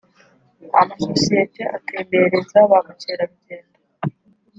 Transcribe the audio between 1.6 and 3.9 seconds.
atembereza ba mukerarugendo